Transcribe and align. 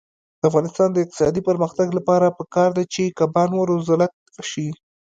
د 0.39 0.41
افغانستان 0.49 0.89
د 0.91 0.97
اقتصادي 1.03 1.41
پرمختګ 1.49 1.87
لپاره 1.97 2.35
پکار 2.39 2.69
ده 2.77 2.83
چې 2.93 3.13
کبان 3.19 3.49
وروزلت 3.55 4.13
شي. 4.51 4.67